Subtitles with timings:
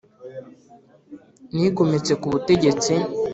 [1.55, 2.93] Nigometse ku butegetsi